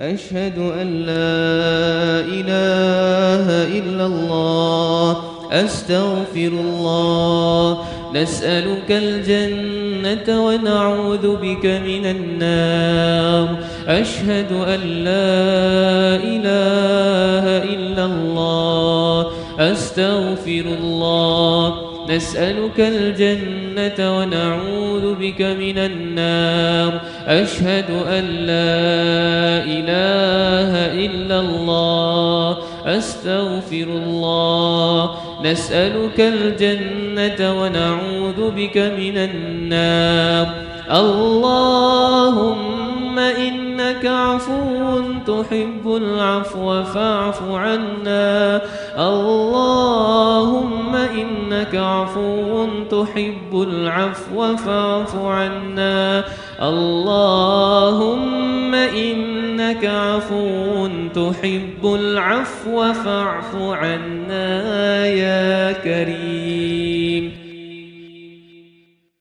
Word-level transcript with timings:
أشهد 0.00 0.58
أن 0.58 1.00
لا 1.00 2.20
إله 2.20 3.46
إلا 3.78 4.06
الله. 4.06 5.16
أستغفر 5.52 6.48
الله. 6.48 7.78
نسألك 8.14 8.90
الجنة 8.90 10.46
ونعوذ 10.46 11.36
بك 11.36 11.66
من 11.66 12.06
النار. 12.06 13.56
أشهد 13.88 14.52
أن 14.52 14.80
لا 14.80 16.16
إله 16.16 17.64
إلا 17.74 18.04
الله. 18.04 19.26
أستغفر 19.58 20.64
الله. 20.82 21.85
نسألك 22.10 22.80
الجنة 22.80 24.18
ونعوذ 24.18 25.14
بك 25.14 25.42
من 25.42 25.78
النار. 25.78 27.00
أشهد 27.26 27.90
أن 27.90 28.24
لا 28.24 29.64
إله 29.64 30.72
إلا 31.06 31.40
الله. 31.40 32.58
أستغفر 32.86 33.86
الله. 33.88 35.10
نسألك 35.44 36.20
الجنة 36.20 37.62
ونعوذ 37.62 38.50
بك 38.50 38.78
من 38.78 39.18
النار. 39.18 40.46
اللهم 40.92 42.66
إنك 43.18 44.06
عفو 44.06 45.02
تحب 45.26 45.96
العفو 45.96 46.82
فاعف 46.82 47.42
عنا. 47.42 48.60
اللهم 48.98 49.75
إنك 51.56 51.74
عفو 51.74 52.66
تحب 52.90 53.52
العفو 53.52 54.56
فاعف 54.56 55.16
عنا. 55.16 56.24
اللهم 56.62 57.86
إنك 58.74 59.84
عفو 59.84 60.88
تحب 61.14 61.82
العفو 61.84 62.92
فاعف 62.92 63.56
عنا 63.56 65.06
يا 65.06 65.72
كريم. 65.72 66.35